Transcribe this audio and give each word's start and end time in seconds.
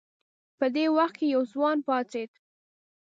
په 0.57 0.65
دې 0.75 0.85
وخت 0.97 1.15
کې 1.19 1.25
یو 1.33 1.41
ځوان 1.53 1.77
پاڅېد. 1.87 2.31